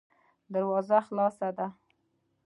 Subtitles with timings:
[0.53, 1.67] دروازه خلاصه ده.